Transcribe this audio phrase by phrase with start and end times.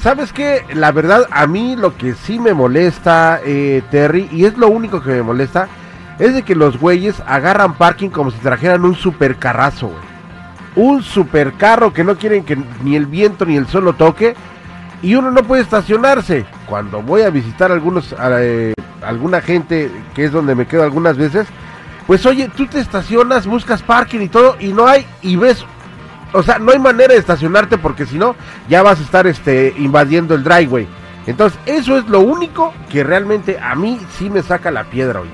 [0.00, 0.64] ¿Sabes qué?
[0.74, 5.02] La verdad, a mí lo que sí me molesta, eh, Terry, y es lo único
[5.02, 5.68] que me molesta,
[6.18, 10.12] es de que los güeyes agarran parking como si trajeran un supercarrazo, güey.
[10.74, 14.34] Un supercarro que no quieren que ni el viento ni el sol lo toque
[15.02, 16.46] y uno no puede estacionarse.
[16.66, 21.46] Cuando voy a visitar algunos eh, alguna gente que es donde me quedo algunas veces,
[22.06, 25.64] pues oye, tú te estacionas, buscas parking y todo y no hay y ves
[26.32, 28.34] o sea, no hay manera de estacionarte porque si no
[28.68, 30.88] ya vas a estar este invadiendo el driveway.
[31.26, 35.28] Entonces, eso es lo único que realmente a mí sí me saca la piedra hoy.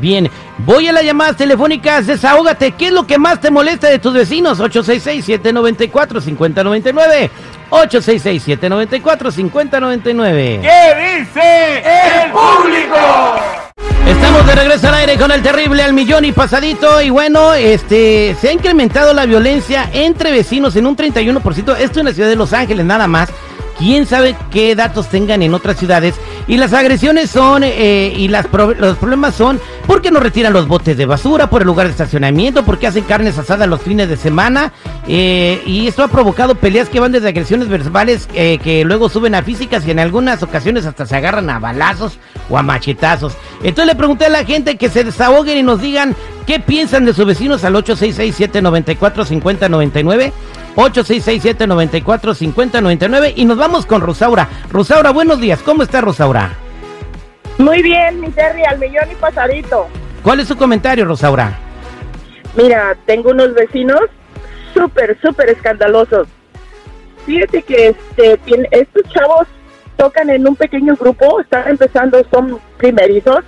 [0.00, 3.98] Bien, voy a las llamadas telefónicas, desahógate, ¿qué es lo que más te molesta de
[3.98, 4.60] tus vecinos?
[4.60, 7.30] 866-794-5099.
[7.70, 10.60] 866-794-5099.
[10.60, 12.96] ¿Qué dice el público?
[14.06, 17.02] Estamos de regreso al aire con el terrible al millón y pasadito.
[17.02, 21.76] Y bueno, este se ha incrementado la violencia entre vecinos en un 31%.
[21.76, 23.30] Esto en la ciudad de Los Ángeles, nada más
[23.78, 26.16] quién sabe qué datos tengan en otras ciudades.
[26.46, 31.06] Y las agresiones son, eh, y los problemas son, porque no retiran los botes de
[31.06, 34.72] basura por el lugar de estacionamiento, porque hacen carnes asadas los fines de semana.
[35.06, 39.34] Eh, y esto ha provocado peleas que van desde agresiones verbales eh, que luego suben
[39.34, 42.18] a físicas y en algunas ocasiones hasta se agarran a balazos
[42.50, 43.34] o a machetazos.
[43.62, 46.16] Entonces le pregunté a la gente que se desahoguen y nos digan
[46.46, 50.32] qué piensan de sus vecinos al 866 794 5099
[50.78, 54.48] 8667-945099 y nos vamos con Rosaura.
[54.70, 55.60] Rosaura, buenos días.
[55.62, 56.52] ¿Cómo está Rosaura?
[57.58, 59.88] Muy bien, mi Terry, al millón y pasadito.
[60.22, 61.58] ¿Cuál es su comentario, Rosaura?
[62.56, 64.02] Mira, tengo unos vecinos
[64.72, 66.28] súper, súper escandalosos.
[67.26, 68.38] Fíjate que este,
[68.70, 69.48] estos chavos
[69.96, 73.40] tocan en un pequeño grupo, están empezando, son primerizos,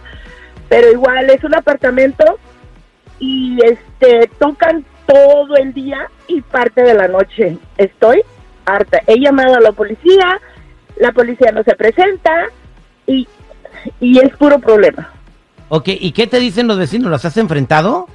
[0.68, 2.24] pero igual es un apartamento
[3.20, 7.56] y este tocan todo el día y parte de la noche.
[7.76, 8.22] Estoy
[8.64, 9.00] harta.
[9.06, 10.40] He llamado a la policía,
[10.96, 12.46] la policía no se presenta
[13.06, 13.26] y,
[14.00, 15.12] y es puro problema.
[15.68, 17.10] Ok, ¿y qué te dicen los vecinos?
[17.10, 18.06] ¿Los has enfrentado?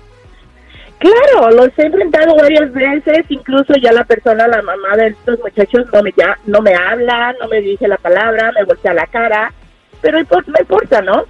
[0.98, 5.86] Claro, los he enfrentado varias veces, incluso ya la persona, la mamá de estos muchachos
[5.94, 9.54] no me ya, no me habla, no me dice la palabra, me voltea la cara,
[10.02, 11.26] pero me importa, ¿no?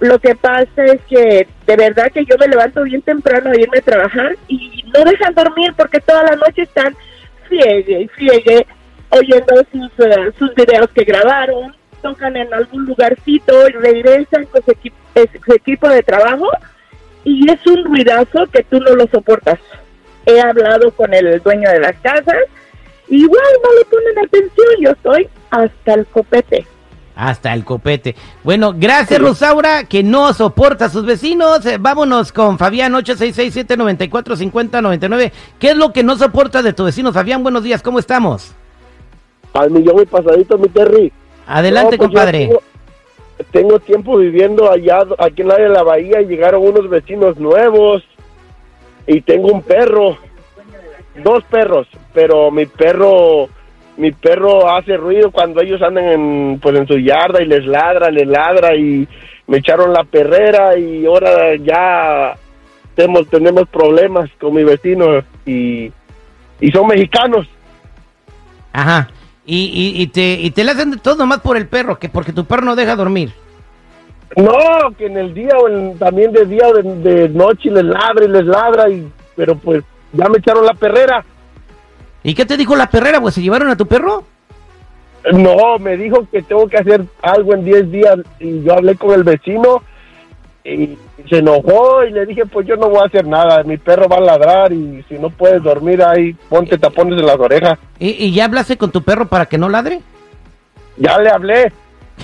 [0.00, 3.78] Lo que pasa es que de verdad que yo me levanto bien temprano a irme
[3.78, 6.96] a trabajar y no dejan dormir porque toda la noche están
[7.46, 8.66] friegue y friegue
[9.10, 14.72] oyendo sus, uh, sus videos que grabaron, tocan en algún lugarcito y regresan con su,
[15.44, 16.48] su equipo de trabajo
[17.24, 19.58] y es un ruidazo que tú no lo soportas.
[20.24, 22.38] He hablado con el dueño de las casas
[23.10, 26.66] igual no le ponen atención, yo estoy hasta el copete.
[27.20, 28.16] Hasta el copete.
[28.42, 31.66] Bueno, gracias Rosaura, que no soporta a sus vecinos.
[31.66, 35.30] Eh, vámonos con Fabián 866-794-5099.
[35.58, 37.12] ¿Qué es lo que no soporta de tu vecino?
[37.12, 38.54] Fabián, buenos días, ¿cómo estamos?
[39.52, 41.12] Al millón y pasadito, mi Terry.
[41.46, 42.48] Adelante, pues compadre.
[43.50, 48.02] Tengo, tiempo viviendo allá, aquí en la de la bahía, y llegaron unos vecinos nuevos.
[49.06, 50.16] Y tengo un perro,
[51.22, 53.50] dos perros, pero mi perro
[54.00, 58.10] mi perro hace ruido cuando ellos andan en, pues en su yarda y les ladra,
[58.10, 59.06] les ladra y
[59.46, 62.34] me echaron la perrera y ahora ya
[62.94, 65.92] tenemos, tenemos problemas con mi vecino y,
[66.60, 67.46] y son mexicanos.
[68.72, 69.08] Ajá.
[69.44, 69.64] Y,
[69.96, 72.32] y, y te, y te le hacen de todo nomás por el perro, que porque
[72.32, 73.32] tu perro no deja dormir.
[74.36, 77.84] No, que en el día o en- también de día o de, de noche les
[77.84, 79.82] ladra y les ladra, y, pero pues
[80.12, 81.24] ya me echaron la perrera.
[82.22, 83.20] ¿Y qué te dijo la perrera?
[83.20, 84.24] Pues se llevaron a tu perro.
[85.32, 89.12] No, me dijo que tengo que hacer algo en 10 días y yo hablé con
[89.12, 89.82] el vecino
[90.64, 90.96] y
[91.28, 94.16] se enojó y le dije pues yo no voy a hacer nada, mi perro va
[94.16, 97.78] a ladrar y si no puedes dormir ahí ponte tapones en las orejas.
[97.98, 100.00] ¿Y, y ya hablaste con tu perro para que no ladre?
[100.96, 101.72] Ya le hablé.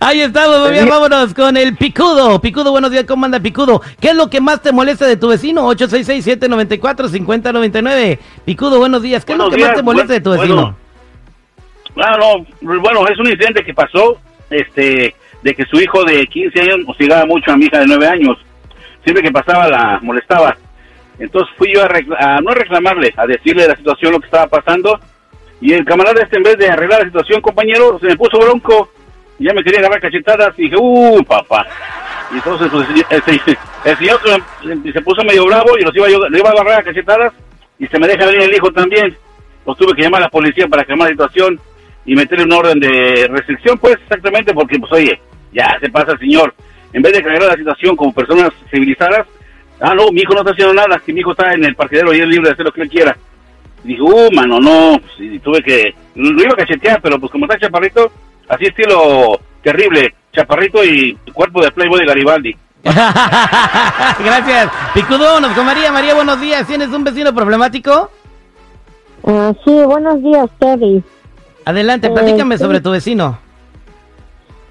[0.00, 2.40] Ahí estamos, muy bien, vámonos con el Picudo.
[2.40, 3.80] Picudo, buenos días, ¿cómo anda Picudo?
[4.00, 5.66] ¿Qué es lo que más te molesta de tu vecino?
[5.72, 8.18] 866-794-5099.
[8.44, 10.76] Picudo, buenos días, ¿qué es lo que más te molesta de tu bueno, vecino?
[11.96, 12.44] Ah, no,
[12.80, 14.18] bueno, es un incidente que pasó,
[14.50, 18.06] este, de que su hijo de 15 años hostigaba mucho a mi hija de 9
[18.06, 18.36] años.
[19.04, 20.56] Siempre que pasaba la molestaba.
[21.18, 24.46] Entonces fui yo a, recla- a no reclamarle, a decirle la situación, lo que estaba
[24.48, 24.98] pasando.
[25.60, 28.90] Y el camarada este, en vez de arreglar la situación, compañero, se me puso bronco.
[29.42, 30.54] Ya me quería agarrar cachetadas.
[30.58, 31.66] Y dije, ¡uh, papá!
[32.32, 33.40] Y entonces pues, el,
[33.84, 34.20] el- señor
[34.62, 37.32] se, se puso medio bravo y los iba yo, lo iba a agarrar a cachetadas.
[37.78, 39.16] Y se me deja venir el hijo también.
[39.66, 41.60] Los tuve que llamar a la policía para calmar la situación
[42.04, 45.20] y meterle un orden de restricción, pues exactamente porque, pues oye,
[45.52, 46.52] ya se pasa el señor.
[46.92, 49.26] En vez de cargar la situación como personas civilizadas,
[49.80, 52.12] ah, no, mi hijo no está haciendo nada, que mi hijo está en el parquedero
[52.12, 53.16] y es libre de hacer lo que él quiera.
[53.84, 57.30] Y dije, uh, mano, no, pues, y tuve que, lo iba a cachetear, pero pues
[57.30, 58.10] como está chaparrito,
[58.48, 62.56] así estilo terrible, chaparrito y cuerpo de Playboy de Garibaldi.
[62.84, 64.70] Gracias.
[64.94, 65.92] Picudo, vámonos con María.
[65.92, 66.66] María, buenos días.
[66.66, 68.10] ¿Tienes un vecino problemático?
[69.24, 71.02] Ah, sí, buenos días, Terry.
[71.64, 72.64] Adelante, Eh, platícame sí.
[72.64, 73.38] sobre tu vecino.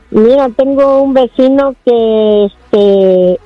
[0.09, 3.39] Mira, tengo un vecino que este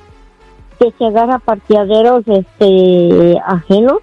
[0.80, 4.00] que se agarra parqueaderos este ajenos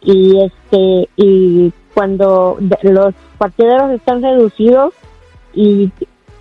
[0.00, 4.94] y este y cuando los parqueaderos están reducidos
[5.54, 5.90] y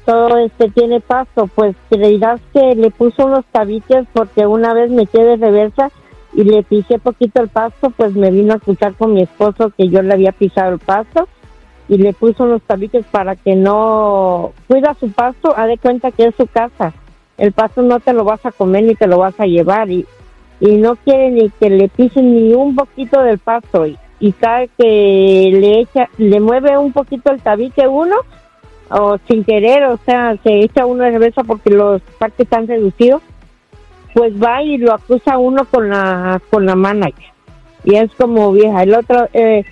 [0.05, 5.05] todo este tiene paso, pues creerás que le puso unos tabiques porque una vez me
[5.05, 5.91] quedé de reversa
[6.33, 9.89] y le pisé poquito el pasto, pues me vino a escuchar con mi esposo que
[9.89, 11.27] yo le había pisado el pasto
[11.87, 16.25] y le puso unos tabiques para que no cuida su pasto, ha de cuenta que
[16.25, 16.93] es su casa.
[17.37, 20.05] El pasto no te lo vas a comer ni te lo vas a llevar y,
[20.59, 24.67] y no quiere ni que le pisen ni un poquito del pasto y, y cada
[24.67, 28.15] que le echa, le mueve un poquito el tabique uno
[28.91, 33.21] o sin querer, o sea, se echa uno de reversa porque los parques están reducidos,
[34.13, 37.31] pues va y lo acusa uno con la con la manager
[37.83, 38.83] y es como vieja.
[38.83, 39.63] El otro eh,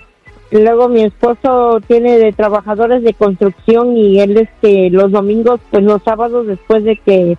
[0.50, 6.02] Luego mi esposo tiene de trabajadores de construcción y él este los domingos, pues los
[6.02, 7.38] sábados después de que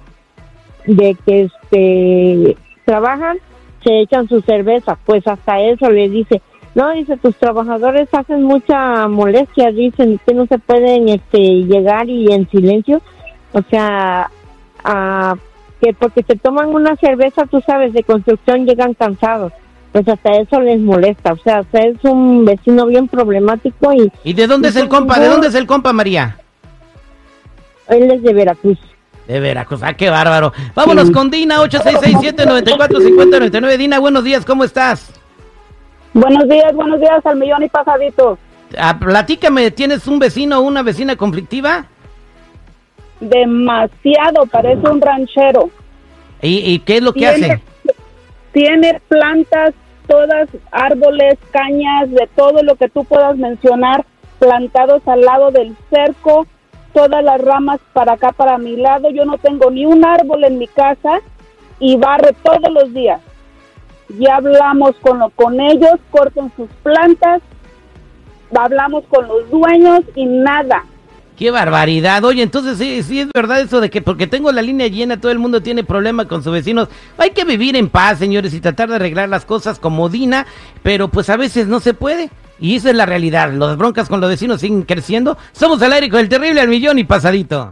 [0.86, 3.38] de que este trabajan
[3.84, 6.42] se echan su cerveza, pues hasta eso le dice,
[6.76, 12.32] no dice tus trabajadores hacen mucha molestia, dicen que no se pueden este llegar y
[12.32, 13.02] en silencio,
[13.54, 14.30] o sea,
[14.84, 15.36] a,
[15.82, 19.54] que porque se toman una cerveza, tú sabes, de construcción llegan cansados
[19.92, 21.34] pues hasta eso les molesta.
[21.34, 24.88] O sea, o sea, es un vecino bien problemático y ¿Y de dónde es el
[24.88, 25.20] compa?
[25.20, 26.38] ¿De dónde es el compa, María?
[27.90, 28.80] él es de Veracruz.
[29.28, 30.52] De Veracruz, ah, qué bárbaro.
[30.76, 33.78] Vámonos con Dina, 866-794-5099.
[33.78, 35.12] Dina, buenos días, ¿cómo estás?
[36.14, 38.38] Buenos días, buenos días al millón y pasadito.
[38.78, 41.86] Ah, platícame, ¿tienes un vecino o una vecina conflictiva?
[43.20, 45.70] Demasiado, parece un ranchero.
[46.42, 47.62] ¿Y, y qué es lo que Tiene- hace?
[48.52, 49.74] Tiene plantas,
[50.08, 54.06] todas árboles, cañas, de todo lo que tú puedas mencionar,
[54.40, 56.46] plantados al lado del cerco,
[56.94, 59.10] todas las ramas para acá, para mi lado.
[59.12, 61.20] Yo no tengo ni un árbol en mi casa
[61.80, 63.22] y barre todos los días.
[64.20, 67.42] Ya hablamos con, lo- con ellos, corten sus plantas,
[68.56, 70.84] hablamos con los dueños y nada.
[71.38, 72.24] Qué barbaridad.
[72.24, 75.32] Oye, entonces sí, sí es verdad eso de que porque tengo la línea llena, todo
[75.32, 76.88] el mundo tiene problema con sus vecinos.
[77.18, 80.46] Hay que vivir en paz, señores, y tratar de arreglar las cosas como Dina,
[80.84, 82.30] pero pues a veces no se puede.
[82.60, 83.52] Y esa es la realidad.
[83.54, 85.36] Las broncas con los vecinos siguen creciendo.
[85.52, 87.70] Somos al aire con el terrible al millón y pasadito.